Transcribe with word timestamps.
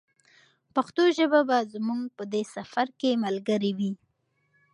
پښتو 0.75 1.03
ژبه 1.17 1.39
به 1.49 1.57
زموږ 1.73 2.01
په 2.17 2.23
دې 2.33 2.43
سفر 2.55 2.87
کې 2.99 3.21
ملګرې 3.25 3.71
وي. 3.77 3.91